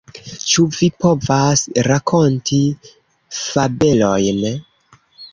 [0.51, 2.61] Ĉu vi povas rakonti
[3.41, 4.41] fabelojn?